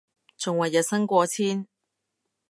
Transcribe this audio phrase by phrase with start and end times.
[0.35, 1.67] 仲話日薪過千